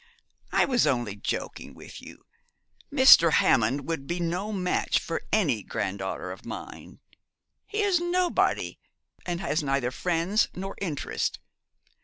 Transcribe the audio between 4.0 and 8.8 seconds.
be no match for any granddaughter of mine. He is nobody,